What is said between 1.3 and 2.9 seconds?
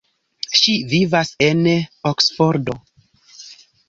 en Oksfordo.